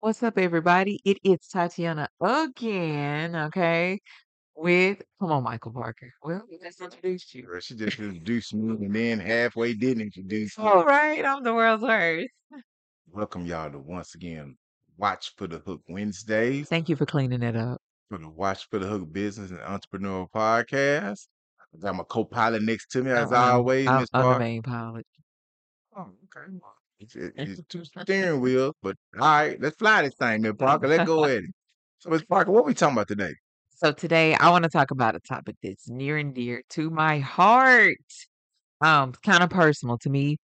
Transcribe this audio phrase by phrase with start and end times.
[0.00, 1.00] What's up, everybody?
[1.04, 3.98] It is Tatiana again, okay?
[4.54, 6.12] With come on, Michael Parker.
[6.22, 7.42] Well, we just introduced you.
[7.44, 10.64] Girl, she just introduced me and then halfway didn't introduce me.
[10.66, 12.28] All right, I'm the world's worst.
[13.10, 14.56] Welcome y'all to once again
[14.98, 17.80] Watch for the Hook Wednesdays Thank you for cleaning it up.
[18.08, 21.26] for the Watch for the Hook Business and Entrepreneur Podcast.
[21.74, 24.62] I got my co-pilot next to me as Uh-uh, always, I'm, Miss I'm the main
[24.62, 25.06] pilot.
[25.96, 26.52] Oh, okay.
[27.00, 30.88] It's, it- it's two steering wheels, but all right, let's fly this thing, Miss Parker.
[30.88, 31.50] Let's go at it.
[31.98, 33.34] So, Miss Parker, what we talking about today?
[33.70, 37.18] So today I want to talk about a topic that's near and dear to my
[37.18, 37.96] heart.
[38.80, 40.38] Um, kind of personal to me.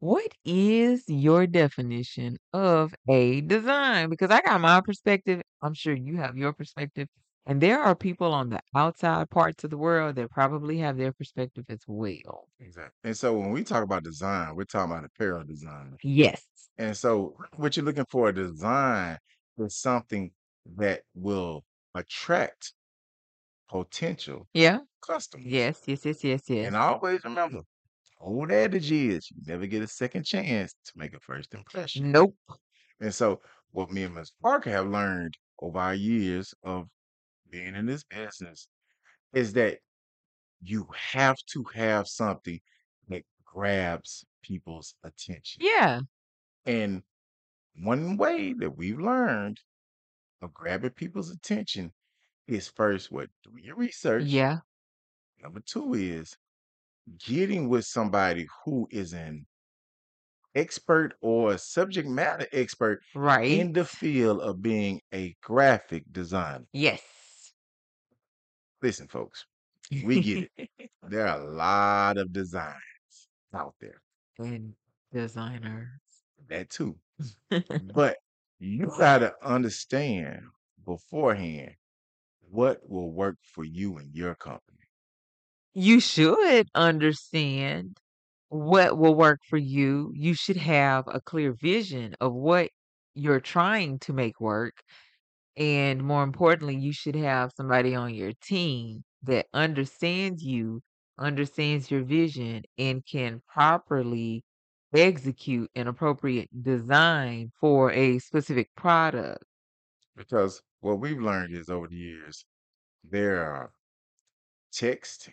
[0.00, 4.08] What is your definition of a design?
[4.10, 5.42] Because I got my perspective.
[5.60, 7.08] I'm sure you have your perspective.
[7.48, 11.12] And there are people on the outside parts of the world that probably have their
[11.12, 12.46] perspective as well.
[12.60, 12.92] Exactly.
[13.04, 15.96] And so when we talk about design, we're talking about apparel design.
[16.02, 16.46] Yes.
[16.76, 19.16] And so what you're looking for a design
[19.56, 20.30] is something
[20.76, 22.74] that will attract
[23.70, 24.80] potential Yeah.
[25.00, 25.46] customers.
[25.46, 25.80] Yes.
[25.86, 26.04] Yes.
[26.04, 26.22] Yes.
[26.22, 26.42] Yes.
[26.50, 26.66] Yes.
[26.66, 27.62] And always remember,
[28.20, 32.12] old adage is you never get a second chance to make a first impression.
[32.12, 32.36] Nope.
[33.00, 34.32] And so what me and Ms.
[34.42, 36.88] Parker have learned over our years of
[37.50, 38.68] being in this business
[39.34, 39.78] is that
[40.60, 42.60] you have to have something
[43.08, 45.62] that grabs people's attention.
[45.64, 46.00] Yeah.
[46.66, 47.02] And
[47.76, 49.60] one way that we've learned
[50.42, 51.92] of grabbing people's attention
[52.46, 54.24] is first what do your research.
[54.24, 54.58] Yeah.
[55.42, 56.36] Number two is
[57.24, 59.46] getting with somebody who is an
[60.54, 63.50] expert or a subject matter expert Right.
[63.58, 66.66] in the field of being a graphic designer.
[66.72, 67.00] Yes.
[68.82, 69.46] Listen, folks,
[70.04, 70.70] we get it.
[71.08, 74.02] There are a lot of designs out there.
[74.38, 74.74] and
[75.12, 75.88] designers.
[76.48, 76.98] That too.
[77.94, 78.18] But
[78.58, 80.42] you got to understand
[80.84, 81.74] beforehand
[82.40, 84.78] what will work for you and your company.
[85.74, 87.98] you should understand
[88.48, 90.12] what will work for you.
[90.14, 92.70] You should have a clear vision of what
[93.14, 94.74] you're trying to make work.
[95.58, 100.82] And more importantly, you should have somebody on your team that understands you,
[101.18, 104.44] understands your vision, and can properly
[104.94, 109.44] execute an appropriate design for a specific product.
[110.16, 112.44] Because what we've learned is over the years,
[113.04, 113.72] there are
[114.72, 115.30] text.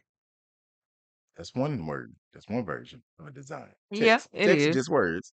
[1.37, 2.15] That's one word.
[2.33, 3.73] That's one version of a design.
[3.91, 4.29] Yeah, Text.
[4.33, 4.67] it text is.
[4.67, 5.33] is just words.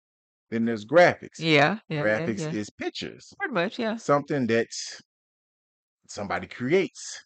[0.50, 1.38] Then there's graphics.
[1.38, 2.50] Yeah, yeah, yeah, graphics yeah.
[2.52, 3.32] is pictures.
[3.38, 3.96] Pretty much, yeah.
[3.96, 4.68] Something that
[6.08, 7.22] somebody creates,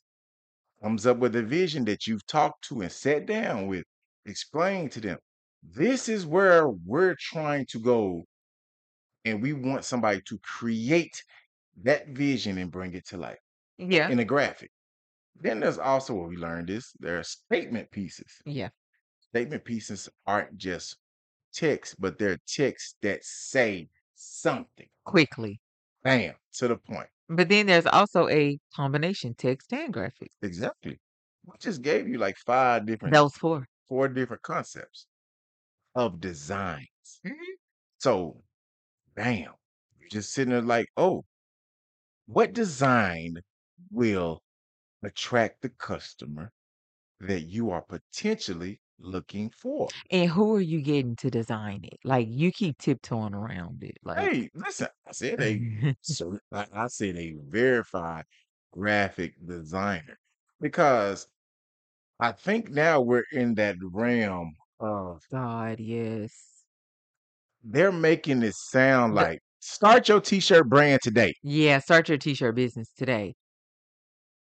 [0.83, 3.85] comes up with a vision that you've talked to and sat down with,
[4.27, 5.19] explain to them.
[5.63, 8.25] This is where we're trying to go,
[9.25, 11.23] and we want somebody to create
[11.83, 13.39] that vision and bring it to life
[13.79, 14.71] Yeah, in a graphic.
[15.37, 18.33] Then there's also what we learned is there are statement pieces.
[18.45, 18.71] yeah.
[19.21, 20.97] Statement pieces aren't just
[21.53, 24.89] text, but they're texts that say something.
[25.05, 25.61] Quickly.
[26.05, 27.09] Bam, to the point.
[27.29, 30.29] But then there's also a combination text and graphics.
[30.43, 31.01] Exactly.
[31.45, 33.67] We just gave you like five different, Those four.
[33.89, 35.07] four different concepts
[35.95, 37.23] of designs.
[37.27, 37.57] Mhm.
[37.99, 38.45] So,
[39.15, 39.55] bam,
[39.99, 41.25] you're just sitting there like, oh,
[42.27, 43.41] what design
[43.93, 44.43] will
[45.03, 46.53] attract the customer
[47.21, 49.95] that you are potentially looking for?
[50.11, 51.99] And who are you getting to design it?
[52.05, 53.97] Like you keep tiptoeing around it.
[54.05, 55.61] Like Hey, listen, I said a
[56.03, 58.25] so I, I said a verified
[58.73, 60.19] graphic designer
[60.61, 61.29] because
[62.21, 66.67] I think now we're in that realm of God, yes.
[67.63, 71.35] they're making it sound The- like start your t-shirt brand today.
[71.43, 73.35] Yeah, start your t-shirt business today.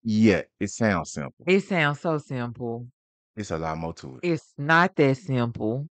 [0.04, 1.48] Yeah, it sounds simple.
[1.48, 2.90] It sounds so simple.
[3.38, 4.22] It's a lot more to it.
[4.24, 5.88] It's not that simple.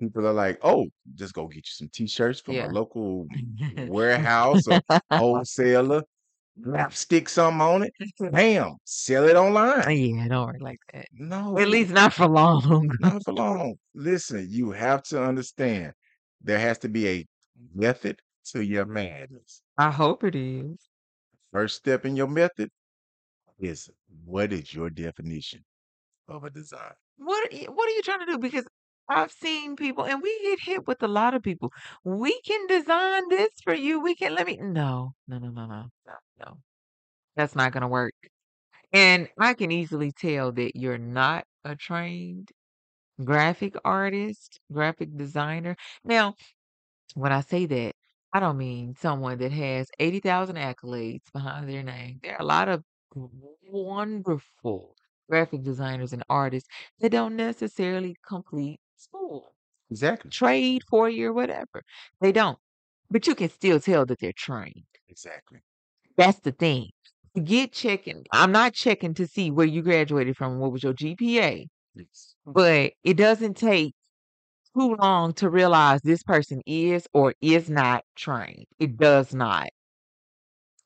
[0.00, 2.66] People are like, oh, just go get you some t-shirts from Yeah.
[2.66, 3.28] a local
[3.76, 6.02] warehouse or wholesaler.
[6.60, 7.94] Rap stick something on it.
[8.30, 9.86] Bam, sell it online.
[9.86, 11.06] Uh, yeah, it don't work like that.
[11.12, 12.90] No, At least not for long.
[13.00, 13.76] not for long.
[13.94, 15.92] Listen, you have to understand
[16.42, 17.26] there has to be a
[17.74, 19.62] method to your madness.
[19.78, 20.88] I hope it is.
[21.52, 22.70] First step in your method
[23.58, 23.90] is
[24.24, 25.64] what is your definition
[26.28, 26.92] of a design?
[27.18, 28.38] What are you- what are you trying to do?
[28.38, 28.66] Because
[29.08, 31.72] I've seen people and we get hit with a lot of people.
[32.04, 34.00] We can design this for you.
[34.00, 36.58] We can let me no, no, no, no, no, no, no.
[37.36, 38.14] That's not gonna work.
[38.92, 42.50] And I can easily tell that you're not a trained
[43.24, 45.76] graphic artist, graphic designer.
[46.04, 46.34] Now,
[47.14, 47.94] when I say that,
[48.32, 52.20] I don't mean someone that has 80,000 accolades behind their name.
[52.22, 52.84] There are a lot of
[53.14, 54.96] wonderful
[55.28, 56.68] graphic designers and artists
[57.00, 59.52] that don't necessarily complete school.
[59.90, 60.30] Exactly.
[60.30, 61.82] Trade, 4-year, whatever.
[62.20, 62.58] They don't.
[63.10, 64.84] But you can still tell that they're trained.
[65.08, 65.60] Exactly.
[66.16, 66.90] That's the thing.
[67.44, 71.66] Get checking I'm not checking to see where you graduated from, what was your GPA,
[71.94, 72.34] Yes.
[72.44, 73.94] but it doesn't take
[74.76, 78.66] too long to realize this person is or is not trained.
[78.78, 79.68] It does not.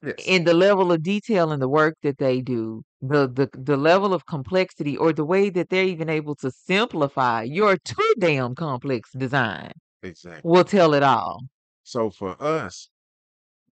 [0.03, 0.35] Yes.
[0.35, 4.15] In the level of detail in the work that they do, the the the level
[4.15, 9.11] of complexity or the way that they're even able to simplify your too damn complex
[9.13, 9.73] design
[10.03, 10.43] Exactly.
[10.45, 11.43] will tell it all.
[11.85, 12.91] So for us,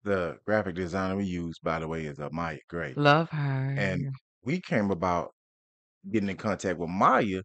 [0.04, 2.98] the graphic designer we use, by the way, is uh, Maya Gray.
[2.98, 3.76] Love her.
[3.78, 4.08] And
[4.44, 5.34] we came about
[6.12, 7.44] getting in contact with Maya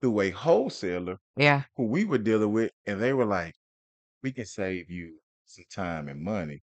[0.00, 1.64] through a wholesaler Yeah.
[1.76, 3.54] who we were dealing with, and they were like,
[4.22, 6.62] "We can save you some time and money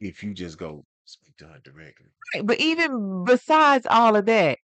[0.00, 4.58] if you just go speak to her directly." Right, but even besides all of that,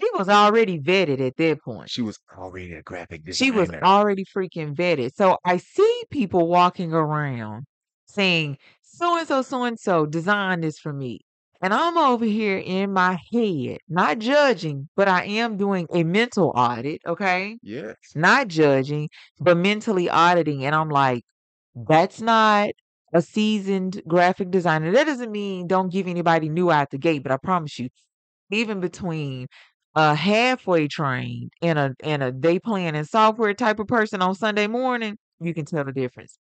[0.00, 1.90] she was already vetted at that point.
[1.90, 3.34] She was already a graphic designer.
[3.34, 5.14] She was already freaking vetted.
[5.14, 7.64] So I see people walking around
[8.06, 11.20] saying, "So and so, so and so designed this for me."
[11.60, 16.52] And I'm over here in my head, not judging, but I am doing a mental
[16.56, 17.56] audit, okay?
[17.62, 17.96] Yes.
[18.16, 20.64] Not judging, but mentally auditing.
[20.64, 21.22] And I'm like,
[21.76, 22.70] that's not
[23.12, 24.92] a seasoned graphic designer.
[24.92, 27.88] That doesn't mean don't give anybody new out the gate, but I promise you,
[28.50, 29.48] even between
[29.94, 34.66] a halfway trained and a and a day planning software type of person on Sunday
[34.66, 36.38] morning, you can tell the difference.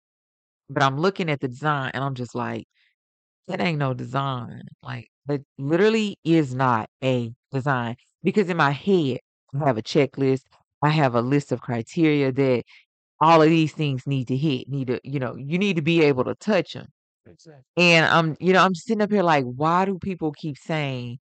[0.70, 2.66] But I'm looking at the design and I'm just like,
[3.48, 4.64] that ain't no design.
[4.84, 7.96] Like that literally is not a design.
[8.24, 9.20] Because in my head,
[9.60, 10.44] I have a checklist.
[10.84, 12.64] I have a list of criteria that
[13.22, 16.02] all of these things need to hit, need to, you know, you need to be
[16.04, 16.88] able to touch them.
[17.26, 17.64] Exactly.
[17.78, 21.20] And I'm, you know, I'm sitting up here like, why do people keep saying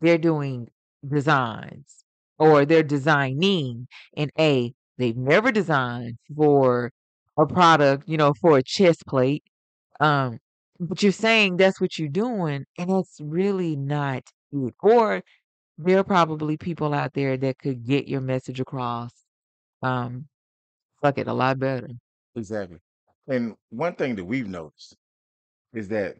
[0.00, 0.68] they're doing
[1.06, 2.04] designs
[2.38, 3.88] or they're designing?
[4.16, 6.92] And A, they've never designed for
[7.36, 9.44] a product, you know, for a chest plate.
[9.98, 10.38] Um,
[10.78, 14.74] but you're saying that's what you're doing, and that's really not it.
[14.80, 15.22] Or
[15.76, 19.12] there are probably people out there that could get your message across.
[19.82, 20.26] Um,
[21.02, 21.88] fuck it, a lot better.
[22.34, 22.80] Exactly.
[23.28, 24.96] And one thing that we've noticed
[25.74, 26.18] is that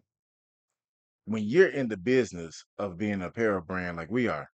[1.25, 4.49] when you're in the business of being an apparel brand like we are,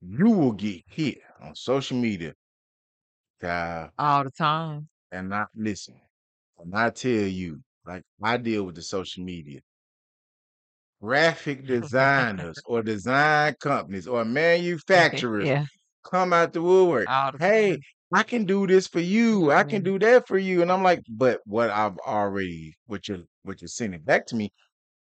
[0.00, 2.34] you will get hit on social media,
[3.98, 4.88] All the time.
[5.10, 6.00] and not listen.
[6.58, 9.60] And I tell you, like I deal with the social media.
[11.00, 15.66] Graphic designers or design companies or manufacturers Yeah,
[16.04, 17.08] come out the woodwork.
[17.08, 17.84] all the Hey, time.
[18.12, 19.50] I can do this for you.
[19.50, 20.62] I can do that for you.
[20.62, 24.52] And I'm like, but what I've already, what you're, what you're sending back to me,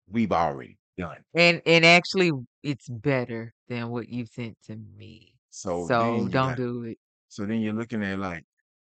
[0.08, 1.24] we've already done.
[1.34, 2.30] And and actually,
[2.62, 5.34] it's better than what you sent to me.
[5.50, 6.98] So So then you don't got, do it.
[7.28, 8.44] so then you're looking at like,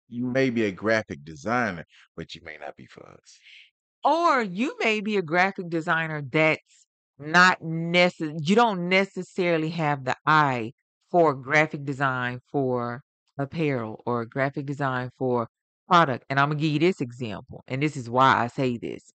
[0.07, 1.85] you may be a graphic designer,
[2.15, 3.39] but you may not be for us.
[4.03, 6.85] Or you may be a graphic designer that's
[7.17, 10.73] not necess you don't necessarily have the eye
[11.09, 13.01] for graphic design for
[13.37, 15.47] apparel or graphic design for
[15.87, 16.25] product.
[16.29, 19.11] And I'm gonna give you this example, and this is why I say this.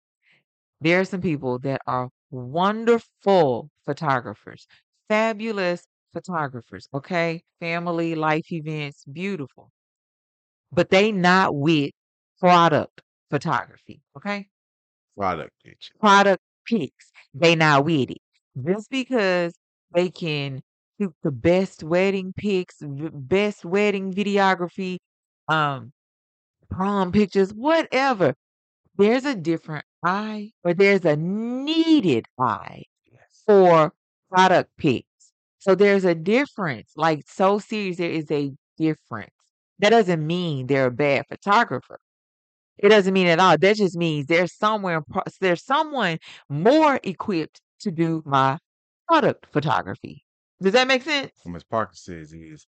[0.81, 4.67] There are some people that are wonderful photographers,
[5.07, 7.43] fabulous photographers, okay?
[7.59, 9.71] Family, life events, beautiful.
[10.71, 11.91] But they not with
[12.39, 14.47] product photography, okay?
[15.17, 15.93] Product picture.
[15.99, 18.21] Product pics, they not with it.
[18.65, 19.53] Just because
[19.93, 20.61] they can
[20.99, 24.97] shoot the best wedding pics, v best wedding videography,
[25.49, 25.91] um,
[26.69, 28.35] prom pictures, whatever.
[28.97, 33.43] There's a different eye or there's a needed eye Yes.
[33.47, 33.93] for
[34.31, 35.07] product pics.
[35.59, 39.31] So there's a difference, like, so serious, there is a difference.
[39.79, 41.99] That doesn't mean they're a bad photographer.
[42.79, 43.57] It doesn't mean at all.
[43.57, 45.03] That just means there's somewhere
[45.41, 48.59] there's someone more equipped to do my
[49.09, 50.24] product photography.
[50.61, 51.31] Does that make sense?
[51.43, 51.63] What Ms.
[51.63, 52.65] Parker says is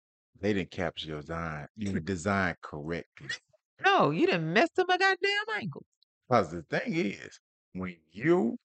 [0.40, 3.28] they didn't capture your design, your designed correctly.
[3.84, 5.84] No, you didn't mess up my goddamn ankle.
[6.28, 7.40] Because the thing is,
[7.72, 8.58] when you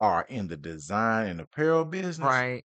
[0.00, 2.64] are in the design and apparel business, Right.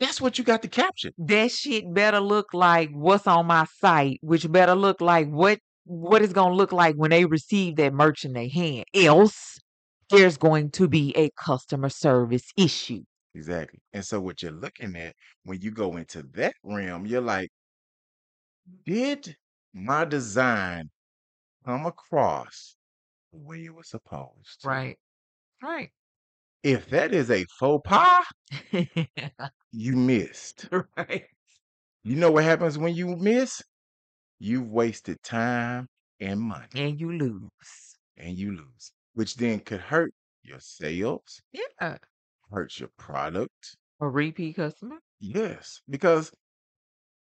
[0.00, 1.10] that's what you got to capture.
[1.18, 6.20] That shit better look like what's on my site, which better look like what what
[6.20, 8.84] it's gonna look like when they receive that merch in their hand.
[8.92, 9.58] Else,
[10.10, 13.02] there's going to be a customer service issue.
[13.34, 13.80] Exactly.
[13.92, 17.50] And so what you're looking at when you go into that realm, you're like,
[18.84, 19.36] did
[19.72, 20.90] my design
[21.64, 22.76] come across
[23.32, 24.68] the way it was supposed to.
[24.68, 24.98] Right.
[25.62, 25.92] Right.
[26.62, 28.24] If that is a faux pas,
[29.72, 30.68] you missed.
[30.96, 31.26] right.
[32.04, 33.62] You know what happens when you miss?
[34.38, 35.88] You've wasted time
[36.20, 37.98] and money And you lose.
[38.18, 41.98] and you lose, which then could hurt your sales, Yeah.
[42.50, 43.76] Hurt your product.
[44.00, 44.96] A repeat customer.
[45.20, 46.32] Yes, because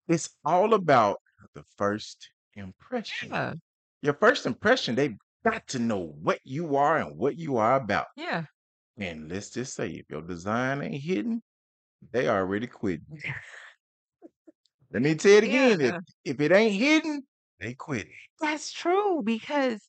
[0.07, 1.19] it's all about
[1.53, 3.29] the first impression.
[3.29, 3.53] Yeah.
[4.01, 8.07] Your first impression, they've got to know what you are and what you are about.
[8.15, 8.45] Yeah.
[8.97, 11.41] And let's just say if your design ain't hidden,
[12.11, 13.21] they already quitting.
[14.91, 15.81] Let me tell it again.
[15.81, 15.99] If Yeah.
[16.23, 17.23] if it ain't hidden,
[17.59, 18.07] they quit.
[18.39, 19.81] That's true because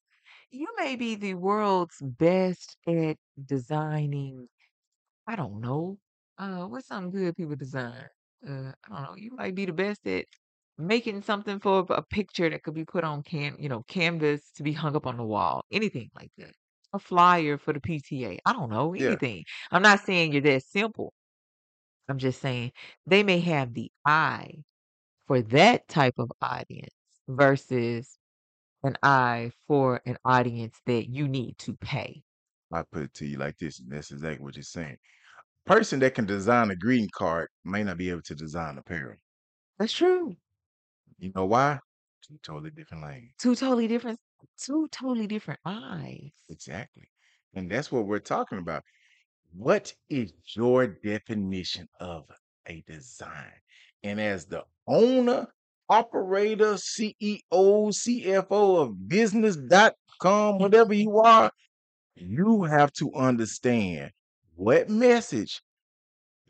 [0.50, 4.48] you may be the world's best at designing,
[5.26, 5.98] I don't know,
[6.38, 8.08] uh, what's something good people design?
[8.46, 9.14] Uh, I don't know.
[9.16, 10.26] You might be the best at
[10.78, 14.62] making something for a picture that could be put on can, you know, canvas to
[14.62, 16.52] be hung up on the wall, anything like that.
[16.92, 18.38] A flyer for the PTA.
[18.44, 19.06] I don't know, Yeah.
[19.06, 19.44] anything.
[19.70, 21.12] I'm not saying you're that simple.
[22.08, 22.72] I'm just saying
[23.06, 24.62] they may have the eye
[25.28, 26.94] for that type of audience
[27.28, 28.18] versus
[28.84, 32.23] an eye for an audience that you need to pay.
[32.74, 34.96] I put it to you like this, and that's exactly what you're saying.
[35.64, 39.16] Person that can design a greeting card may not be able to design apparel.
[39.78, 40.36] That's true.
[41.18, 41.78] You know why?
[42.26, 43.32] Two totally different lanes.
[43.38, 44.18] Two totally different,
[44.58, 46.32] two totally different eyes.
[46.50, 47.08] Exactly.
[47.54, 48.82] And that's what we're talking about.
[49.56, 52.24] What is your definition of
[52.66, 53.52] a design?
[54.02, 55.46] And as the owner,
[55.88, 61.50] operator, CEO, CFO of business.com, whatever you are,
[62.16, 64.10] you have to understand
[64.54, 65.62] what message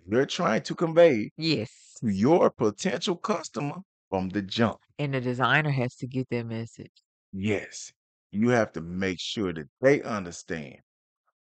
[0.06, 1.71] you're trying to convey Yes.
[2.00, 3.76] to your potential customer
[4.11, 4.78] from the jump.
[4.99, 6.92] And the designer has to get that message.
[7.33, 7.92] Yes,
[8.30, 10.76] you have to make sure that they understand.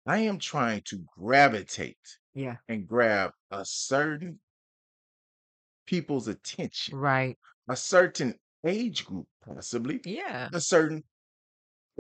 [0.06, 1.98] I am trying to gravitate
[2.34, 2.58] Yeah.
[2.68, 4.40] and grab a certain
[5.86, 7.38] people's attention, Right.
[7.68, 8.36] a certain
[8.66, 10.50] age group, possibly, Yeah.
[10.54, 11.04] a certain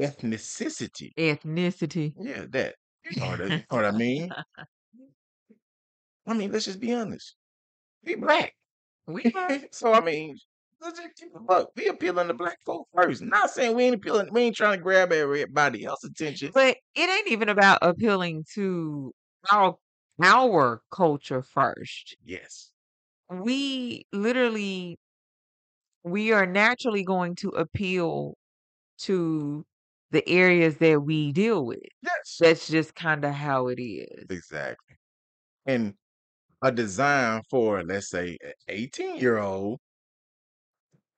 [0.01, 1.13] ethnicity.
[1.17, 2.13] Ethnicity.
[2.19, 2.75] Yeah, that.
[3.09, 4.29] You know what I, you know what I mean?
[6.27, 7.35] I mean, let's just be honest.
[8.05, 8.53] We black.
[9.07, 9.23] we
[9.71, 10.37] so I mean,
[10.81, 11.69] let's just keep it up.
[11.75, 13.21] We appealing to black folk first.
[13.21, 16.51] Not saying we ain't appealing, we ain't trying to grab everybody else's attention.
[16.53, 19.13] But it ain't even about appealing to
[19.51, 19.77] our
[20.23, 22.15] our culture first.
[22.23, 22.71] Yes.
[23.29, 24.97] We literally
[26.03, 28.35] we are naturally going to appeal
[28.99, 29.65] to
[30.11, 31.79] the areas that we deal with.
[32.03, 32.37] Yes.
[32.39, 34.25] That's just kind of how it is.
[34.29, 34.97] Exactly.
[35.65, 35.93] And
[36.61, 39.79] a design for, let's say, an 18 year old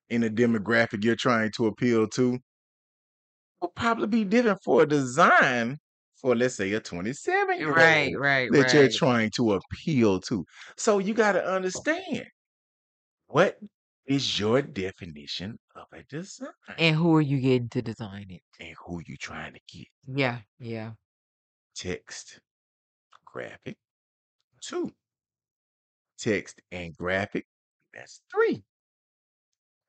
[0.10, 2.38] in a demographic you're trying to appeal to
[3.62, 5.78] will probably be different for a design
[6.16, 7.78] for, let's say, a 27 year old.
[7.78, 10.46] right, right, that you're trying to appeal to.
[10.78, 12.26] So you got to understand
[13.28, 13.58] what
[14.06, 18.42] is your definition of a design And who are you getting to design it?
[18.60, 19.88] and who you trying to get.
[20.08, 20.94] Yeah, yeah.
[21.76, 22.40] Text,
[23.26, 23.78] graphic,
[24.62, 24.92] two.
[26.18, 27.46] Text and graphic,
[27.94, 28.64] that's three.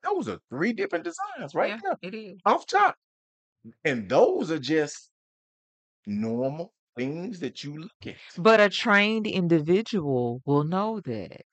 [0.03, 2.39] Those are three different designs right Yeah, there it is.
[2.45, 2.95] off top.
[3.85, 5.11] And those are just
[6.07, 8.17] normal things that you look at.
[8.37, 11.43] But a trained individual will know that.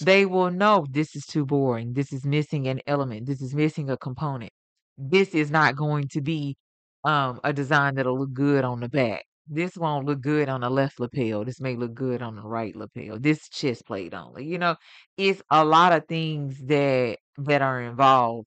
[0.00, 1.92] They will know this is too boring.
[1.94, 3.26] This is missing an element.
[3.26, 4.52] This is missing a component.
[4.98, 6.56] This is not going to be
[7.04, 9.24] um, a design that'll look good on the back.
[9.48, 11.44] This won't look good on the left lapel.
[11.44, 13.18] This may look good on the right lapel.
[13.18, 14.44] This chest plate only.
[14.44, 14.76] You know,
[15.16, 18.46] it's a lot of things that that are involved.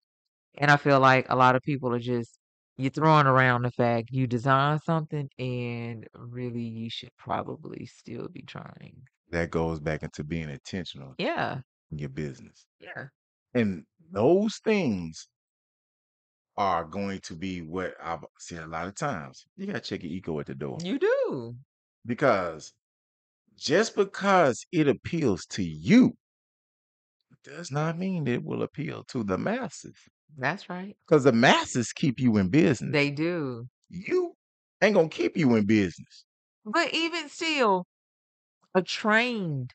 [0.58, 2.40] And I feel like a lot of people are just
[2.78, 8.42] you're throwing around the fact you design something and really you should probably still be
[8.44, 9.04] trying.
[9.32, 11.60] That goes back into being intentional Yeah.
[11.92, 12.66] in your business.
[12.80, 13.08] Yeah.
[13.54, 15.28] And those things
[16.58, 19.46] are going to be what I've said a lot of times.
[19.56, 20.78] You got to check your ego at the door.
[20.84, 21.56] You do.
[22.06, 22.74] Because
[23.58, 26.14] just because it appeals to you
[27.44, 29.96] does not mean it will appeal to the masses.
[30.38, 30.96] That's right.
[31.08, 32.92] Because the masses keep you in business.
[32.92, 33.68] They do.
[33.90, 34.34] you
[34.82, 36.26] ain't gonna keep you in business.
[36.66, 37.86] But even still,
[38.76, 39.74] a trained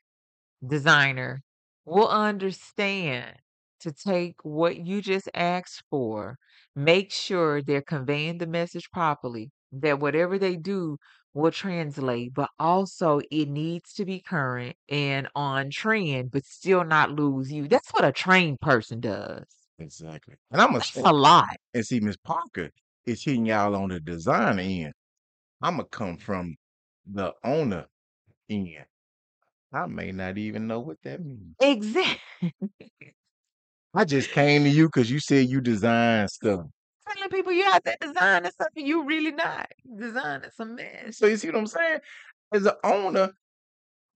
[0.66, 1.42] designer
[1.84, 3.36] will understand
[3.80, 6.38] to take what you just asked for,
[6.74, 10.98] make sure they're conveying the message properly, that whatever they do
[11.34, 17.10] will translate, but also it needs to be current and on trend, but still not
[17.10, 17.68] lose you.
[17.68, 19.44] That's what a trained person does.
[19.78, 20.36] Exactly.
[20.50, 21.56] And I'm That's gonna a lot.
[21.74, 22.70] and see Miss Parker.
[23.06, 24.94] is hitting y'all on the design end.
[25.62, 26.56] I'ma come from
[27.06, 27.86] the owner
[28.48, 28.84] end.
[29.72, 31.56] I may not even know what that means.
[31.60, 32.54] Exactly.
[33.94, 36.66] I just came to you because you said you design stuff.
[37.08, 39.68] Telling people you out there designing something you really not.
[39.98, 41.18] Designing some mess.
[41.18, 41.98] So you see what I'm saying?
[42.52, 43.30] As an owner,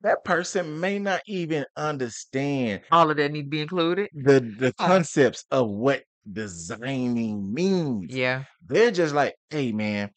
[0.03, 4.11] that person may not even understand All of that need to be included.
[4.15, 8.15] the the concepts of what designing means.
[8.15, 8.45] Yeah.
[8.67, 10.11] They're just like, hey man,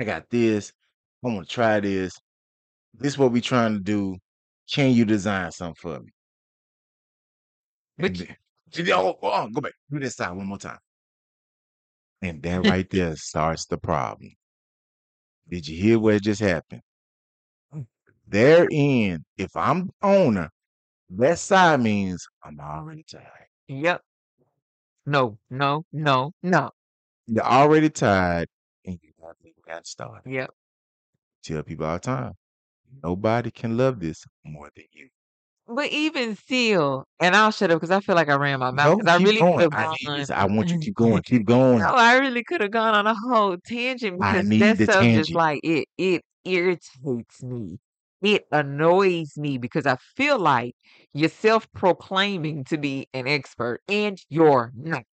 [0.00, 0.72] I got this.
[1.24, 2.18] I want to try this.
[2.98, 4.16] This is what we trying to do.
[4.70, 6.10] Can you design something for me?
[7.98, 8.26] But you-
[8.72, 9.72] then, oh, oh, go back.
[9.90, 10.78] Do this side one more time.
[12.20, 14.32] And that right there starts the problem.
[15.48, 16.82] Did you hear what just happened?
[17.74, 17.86] Mm.
[18.26, 20.50] Therein, if I'm owner,
[21.10, 23.24] that side means I'm already tired.
[23.68, 24.02] Yep.
[25.06, 26.70] No, no, no, no.
[27.28, 28.48] You're already tired
[28.84, 30.28] and you haven't got started.
[30.30, 30.50] Yep.
[31.44, 32.32] Tell people all the time.
[33.02, 35.10] Nobody can love this more than you.
[35.68, 38.98] But even still, and I'll shut up because I feel like I ran my mouth
[38.98, 39.96] No, I really could have I gone.
[40.00, 40.30] need this.
[40.30, 41.22] I want you to keep going.
[41.22, 41.84] Keep going.
[41.84, 44.88] No, I really could have gone on a whole tangent I because need that the
[44.88, 45.34] stuff just tangent.
[45.34, 47.78] like it it irritates me.
[48.22, 50.74] It annoys me because I feel like
[51.12, 55.04] you're self-proclaiming to be an expert and you're not.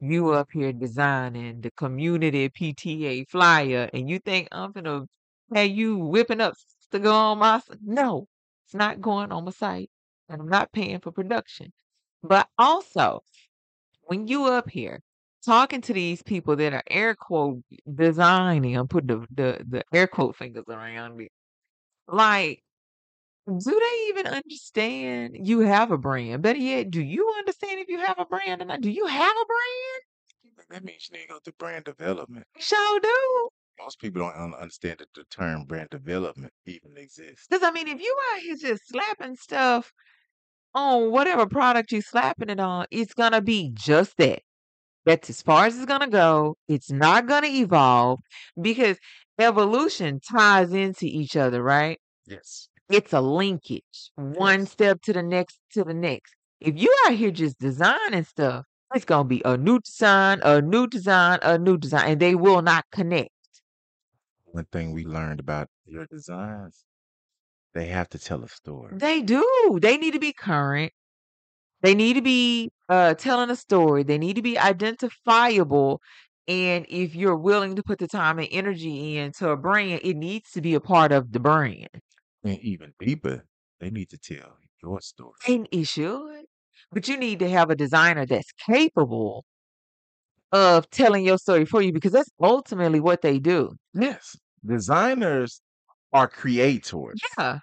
[0.00, 5.06] You up here designing the community PTA flyer and you think I'm gonna
[5.54, 6.54] have you whipping up
[6.94, 8.26] to go on my no,
[8.66, 9.90] it's not going on my site
[10.28, 11.72] and I'm not paying for production.
[12.22, 13.22] But also
[14.04, 15.00] when you up here
[15.44, 20.06] talking to these people that are air quote designing, I'm putting the, the, the air
[20.06, 21.32] quote fingers around it.
[22.06, 22.62] Like,
[23.46, 26.42] do they even understand you have a brand?
[26.42, 28.80] Better yet, do you understand if you have a brand or not?
[28.80, 30.64] Do you have a brand?
[30.70, 32.46] That means you need to go through brand development.
[32.58, 33.48] Sure do.
[33.78, 37.46] Most people don't un- understand that the term brand development even exists.
[37.48, 39.92] Because I mean, if you out here just slapping stuff
[40.74, 44.42] on whatever product you slapping it on, it's gonna be just that.
[45.06, 46.56] That's as far as it's gonna go.
[46.68, 48.20] It's not gonna evolve
[48.60, 48.98] because
[49.38, 52.00] evolution ties into each other, right?
[52.26, 52.68] Yes.
[52.90, 54.72] It's a linkage, one Yes.
[54.72, 56.34] step to the next to the next.
[56.60, 60.86] If you out here just designing stuff, it's gonna be a new design, a new
[60.86, 63.30] design, a new design, and they will not connect.
[64.54, 66.84] One thing we learned about your designs,
[67.72, 68.96] they have to tell a story.
[68.96, 69.80] They do.
[69.82, 70.92] They need to be current.
[71.82, 74.04] They need to be uh, telling a story.
[74.04, 76.00] They need to be identifiable.
[76.46, 80.52] And if you're willing to put the time and energy into a brand, it needs
[80.52, 81.88] to be a part of the brand.
[82.44, 83.44] And even deeper,
[83.80, 85.32] they need to tell your story.
[85.48, 86.44] And it should.
[86.92, 89.44] But you need to have a designer that's capable
[90.52, 93.72] of telling your story for you because that's ultimately what they do.
[93.92, 94.36] Yes.
[94.66, 95.60] Designers
[96.12, 97.20] are creators.
[97.38, 97.60] Yeah.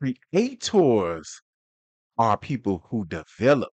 [0.00, 1.40] Creators
[2.18, 3.72] are people who develop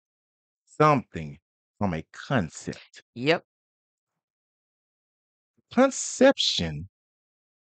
[0.66, 1.38] something
[1.78, 3.02] from a concept.
[3.14, 3.44] Yep.
[5.72, 6.88] Conception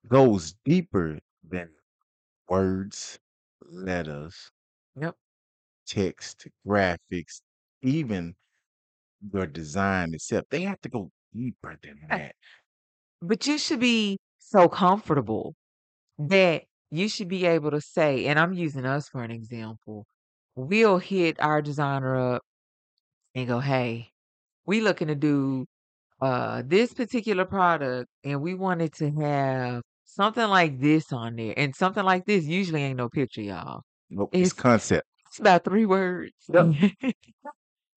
[0.08, 1.74] goes deeper than
[2.48, 3.18] words,
[3.62, 4.50] letters,
[5.00, 5.16] Yep.
[5.86, 7.42] text, graphics,
[7.82, 8.36] even
[9.32, 10.46] your design itself.
[10.50, 12.36] They have to go deeper than that.
[13.20, 15.54] But you should be so comfortable
[16.18, 20.06] that you should be able to say, and I'm using us for an example,
[20.56, 22.42] we'll hit our designer up
[23.34, 24.10] and go, hey,
[24.66, 25.66] we looking to do
[26.20, 31.54] uh this particular product and we wanted to have something like this on there.
[31.56, 33.82] And something like this usually ain't no picture, y'all.
[34.10, 35.06] Nope, it's It's concept.
[35.28, 36.32] it's about three words.
[36.48, 36.74] Yep.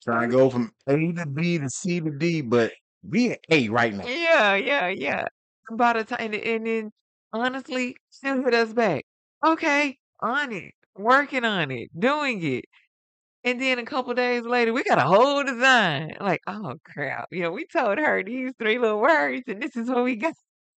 [0.03, 3.69] Trying to go from A to B to C to D, but we at A
[3.69, 4.05] right now.
[4.07, 5.25] Yeah, yeah, yeah.
[5.71, 6.91] By the time, and, and then
[7.33, 9.05] honestly, still hit us back.
[9.45, 12.65] Okay, on it, working on it, doing it.
[13.43, 16.15] And then a couple days later, we got a whole design.
[16.19, 19.89] Like, oh crap, you know, we told her these three little words, and this is
[19.89, 20.33] what we got.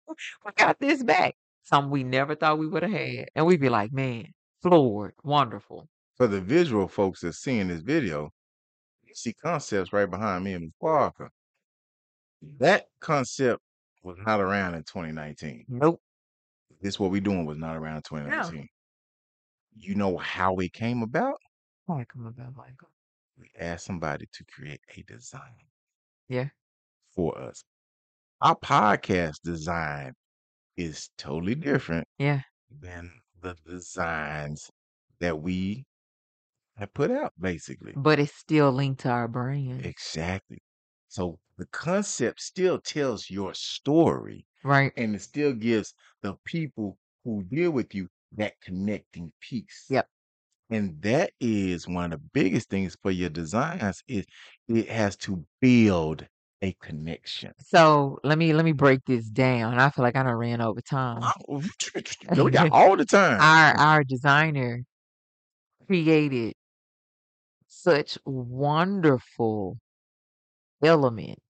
[0.46, 1.36] We got this back.
[1.64, 3.30] Something we never thought we would have had.
[3.36, 4.26] And we'd be like, man,
[4.62, 5.88] floored, wonderful.
[6.18, 8.32] For the visual folks that's seeing this video,
[9.04, 10.74] you see concepts right behind me and Ms.
[10.82, 11.32] Parker.
[12.58, 13.62] That concept
[14.04, 15.66] was not around in 2019.
[15.68, 16.02] Nope.
[16.82, 18.20] This what we doing was not around in No.
[18.22, 18.68] 2019.
[19.76, 21.38] You know how it came about?
[21.88, 22.90] Like, come about, Michael.
[23.38, 25.68] We asked somebody to create a design
[26.28, 26.50] Yeah.
[27.16, 27.64] for us.
[28.42, 30.14] Our podcast design
[30.78, 32.42] is totally different Yeah.
[32.70, 34.70] than the designs
[35.20, 35.86] that we
[36.78, 37.94] have put out, basically.
[37.96, 39.86] But it's still linked to our brand.
[39.86, 40.62] Exactly.
[41.08, 44.94] So the concept still tells your story Right.
[44.98, 49.88] and it still gives the people who deal with you that connecting piece.
[49.90, 50.10] Yep.
[50.72, 54.26] And that is one of the biggest things for your designs is
[54.68, 56.28] it has to build
[56.62, 57.54] a connection.
[57.60, 59.80] So let me let me break this down.
[59.80, 61.22] I feel like I done ran over time.
[61.50, 61.64] Oh,
[62.36, 63.40] no, we got all the time.
[63.40, 64.84] Our our designer
[65.86, 66.54] created
[67.70, 69.78] such wonderful
[70.84, 71.49] elements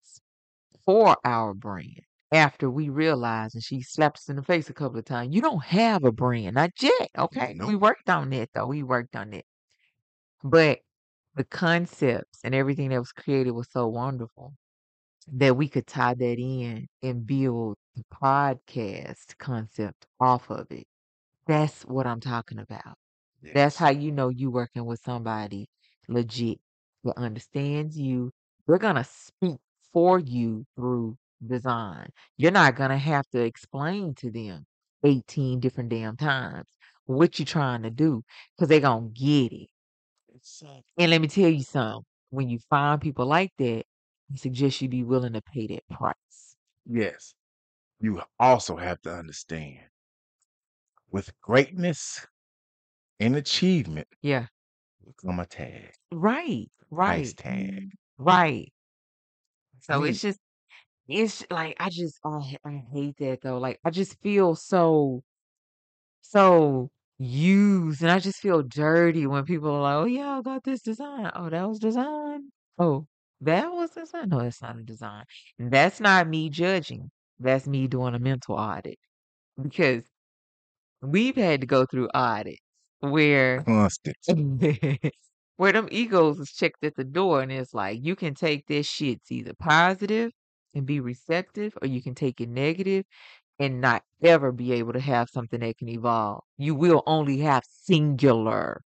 [0.89, 4.97] for our brand after we realized and she slapped us in the face a couple
[4.97, 5.35] of times.
[5.35, 7.11] You don't have a brand, not yet.
[7.15, 7.53] Okay.
[7.63, 7.81] We Nope.
[7.81, 8.65] worked on it though.
[8.65, 9.45] We worked on it.
[10.43, 10.79] But
[11.35, 14.55] the concepts and everything that was created was so wonderful
[15.33, 20.87] that we could tie that in and build the podcast concept off of it.
[21.47, 22.95] That's what I'm talking about.
[23.53, 23.77] That's Yes.
[23.77, 25.67] how you know you working with somebody
[26.07, 26.59] legit
[27.03, 28.31] that understands you.
[28.67, 29.59] They're gonna speak
[29.93, 32.09] for you through design.
[32.37, 34.65] You're not gonna have to explain to them
[35.03, 36.67] 18 different damn times
[37.05, 38.23] what you're trying to do
[38.55, 39.69] because they're gonna get it.
[40.35, 40.83] Exactly.
[40.97, 42.05] And let me tell you something.
[42.31, 43.85] When you find people like that,
[44.31, 46.55] I suggest you be willing to pay that price.
[46.85, 47.33] Yes.
[47.99, 49.89] You also have to understand
[51.11, 52.25] with greatness
[53.19, 54.47] and achievement Yeah.
[55.03, 56.69] will come a tag, Right.
[57.03, 57.35] price Right.
[57.35, 57.91] tag.
[58.17, 58.73] Right.
[59.91, 60.39] So mean, it's just
[61.07, 63.59] it's like I just I, h- I hate that though.
[63.59, 65.23] Like I just feel so
[66.21, 70.63] so used and I just feel dirty when people are like, Oh yeah, I got
[70.63, 71.31] this design.
[71.35, 72.51] Oh, that was design.
[72.77, 73.07] Oh,
[73.41, 74.29] that was design.
[74.29, 75.25] No, that's not a design.
[75.57, 77.11] And that's not me judging.
[77.39, 78.99] That's me doing a mental audit
[79.61, 80.05] because
[81.01, 82.61] we've had to go through audits
[83.01, 84.17] where constant.
[85.59, 88.87] where them egos is checked at the door and it's like you can take this
[88.87, 90.31] shit it's either positive
[90.73, 93.03] and be receptive or you can take it negative
[93.59, 96.43] and not ever be able to have something that can evolve.
[96.57, 98.81] You will only have singular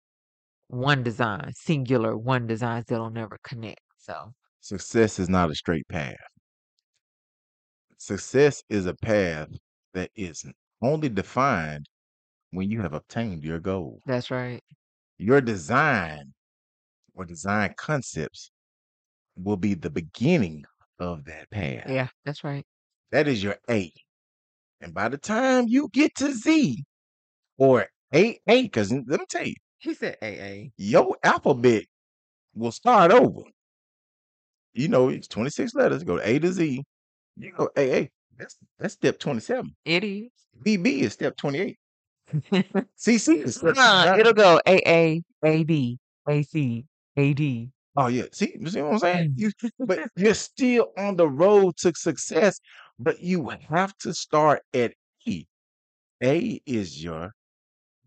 [0.69, 3.81] one design, singular one designs that'll never connect.
[3.99, 6.15] So Success is not a straight path.
[7.99, 9.49] Success is a path
[9.95, 10.45] that is
[10.81, 11.89] only defined
[12.53, 13.99] when you have obtained your goal.
[14.07, 14.63] that's right.
[15.19, 16.33] Your design
[17.15, 18.51] or design concepts
[19.37, 20.65] will be the beginning
[20.99, 21.85] of that path.
[21.89, 22.65] Yeah, that's right.
[23.13, 23.93] That is your A.
[24.81, 26.85] And by the time you get to Z
[27.59, 30.71] or AA, because let me tell you, He said AA.
[30.77, 31.85] your alphabet
[32.55, 33.43] will start over.
[34.73, 36.83] You know, it's 26 letters, go to A to Z.
[37.37, 38.07] You go AA.
[38.39, 39.75] That's that's step 27.
[39.85, 40.31] It is.
[40.65, 41.77] BB is step 28.
[42.97, 46.85] CC is step Nah, it'll go AA, AB, AC,
[47.17, 47.71] AD.
[47.97, 48.25] Oh yeah.
[48.33, 49.31] See, you see what I'm saying?
[49.31, 49.35] Mm.
[49.37, 52.61] You but you're still on the road to success,
[52.99, 54.93] but you have to start at
[55.29, 55.47] A.
[56.23, 57.33] A is your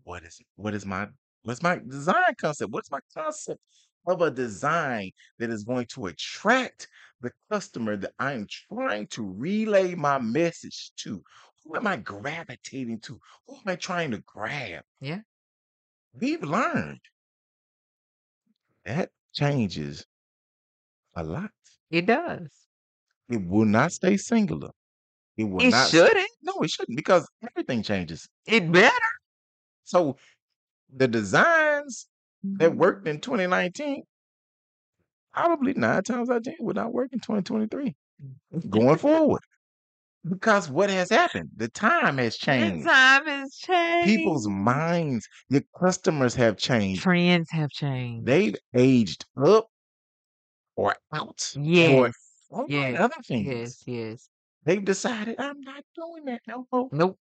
[0.04, 0.46] what is it?
[0.56, 1.08] What is my
[1.42, 2.72] what's my design concept?
[2.72, 3.60] What's my concept
[4.06, 6.88] of a design that is going to attract
[7.20, 11.22] the customer that I'm trying to relay my message to?
[11.64, 13.20] Who am I gravitating to?
[13.46, 14.82] Who am I trying to grab?
[15.00, 15.20] Yeah.
[16.18, 17.00] We've learned
[18.84, 20.04] that changes
[21.16, 21.50] a lot.
[21.90, 22.48] It does.
[23.28, 24.70] It will not stay singular.
[25.36, 26.28] It will It not shouldn't.
[26.42, 28.28] No, it shouldn't because everything changes.
[28.46, 28.94] It better.
[29.84, 30.16] So
[30.94, 32.06] the designs
[32.42, 32.78] that mm-hmm.
[32.78, 34.02] worked in 2019
[35.32, 37.94] probably nine times out of ten would not work in 2023
[38.54, 38.68] mm-hmm.
[38.68, 39.42] going forward.
[40.28, 41.50] Because what has happened?
[41.56, 42.84] The time has The changed.
[42.84, 44.06] time has changed.
[44.06, 47.02] People's minds, your customers have changed.
[47.02, 48.26] Trends have changed.
[48.26, 49.68] They've aged up
[50.76, 52.12] or out Yes.
[52.50, 53.00] or Yes.
[53.00, 53.46] other things.
[53.46, 53.82] Yes.
[53.86, 54.28] yes.
[54.64, 56.88] They've decided I'm not doing that no more.
[56.92, 57.18] Nope.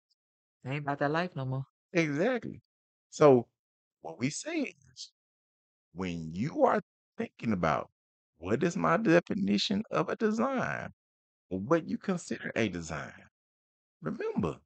[0.67, 1.65] Ain't about that life no more.
[1.93, 2.63] Exactly.
[3.11, 3.49] So
[4.03, 5.13] what we say is
[5.93, 6.83] when you are
[7.19, 7.91] thinking about
[8.39, 10.93] what is my definition of a design
[11.49, 13.13] what you consider a design,
[14.03, 14.57] remember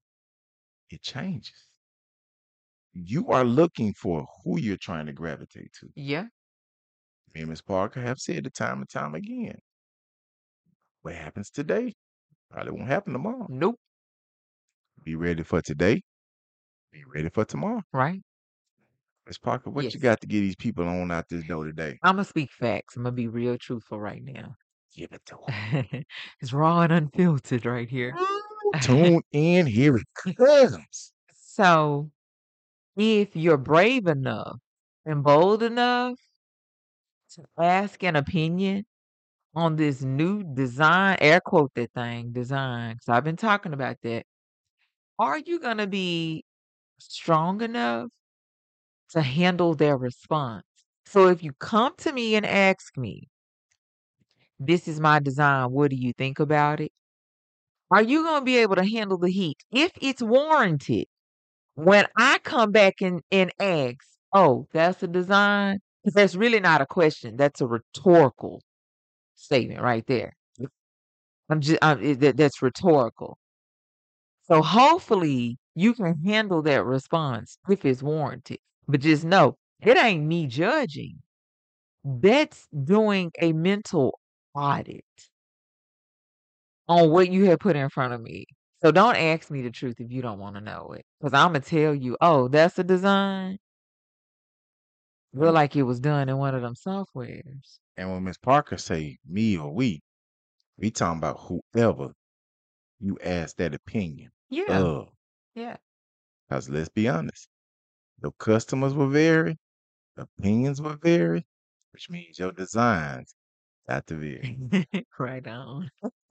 [0.90, 1.68] it changes.
[2.92, 5.88] You are looking for who you're trying to gravitate to.
[5.95, 6.27] Yeah.
[7.35, 7.62] Me and Ms.
[7.62, 9.59] Parker have said it time and time again.
[11.01, 11.95] What happens today
[12.51, 13.47] probably won't happen tomorrow.
[13.49, 13.77] Nope.
[15.03, 16.03] Be ready for today.
[16.92, 17.83] Be ready for tomorrow.
[17.92, 18.21] Right.
[19.27, 19.38] Ms.
[19.38, 21.99] Parker, what you got to get these people on out this door today?
[22.03, 22.97] I'm gonna speak facts.
[22.97, 24.55] I'm gonna be real truthful right now.
[24.94, 26.05] Give it to him.
[26.40, 28.18] it's raw and unfiltered right here.
[28.81, 29.66] Tune in.
[29.66, 31.12] Here it comes.
[31.35, 32.11] So,
[32.96, 34.61] if you're brave enough
[35.07, 36.18] and bold enough
[37.31, 38.85] to ask an opinion
[39.55, 44.26] on this new design air quote that thing, design, 'cause I've been talking about that.
[45.18, 46.44] Are you gonna be
[46.98, 48.11] strong enough
[49.11, 50.66] to handle their response?
[51.07, 53.31] So if you come to me and ask me
[54.66, 56.92] "This is my design, what do you think about it?"
[57.90, 61.07] Are you gonna be able to handle the heat if it's warranted?
[61.77, 63.98] When I come back and and ask,
[64.33, 68.62] "Oh, that's a design?" 'Cause that's really not a question, that's a rhetorical
[69.37, 70.37] statement right there.
[71.51, 73.37] I'm just, I'm that that's rhetorical.
[74.48, 80.25] So hopefully, you can handle that response if it's warranted, but just know, it ain't
[80.27, 81.22] me judging.
[82.05, 84.20] That's doing a mental
[84.55, 85.05] audit
[86.88, 88.45] on what you have put in front of me.
[88.83, 91.05] So don't ask me the truth if you don't wanna know it.
[91.21, 93.59] Because Imma tell you, "Oh, that's a design?"
[95.35, 95.55] Look Mm.
[95.55, 97.79] like it was done in one of them softwares.
[97.97, 100.01] And when Miss Parker say "me" or "we,"
[100.79, 102.15] we talking about whoever
[103.01, 104.85] you ask that opinion Yeah.
[104.87, 105.15] of.
[105.55, 105.79] Yeah.
[106.51, 107.49] 'Cause let's be honest,
[108.23, 109.59] your customers will vary,
[110.17, 111.47] opinions will vary,
[111.93, 113.35] which means your designs
[114.07, 114.59] to vary.
[115.18, 115.90] Right on.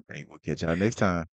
[0.10, 1.28] Hey, we'll catch y'all next time.